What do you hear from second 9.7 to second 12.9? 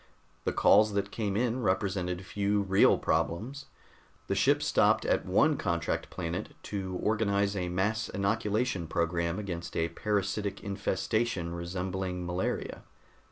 a parasitic infestation resembling malaria.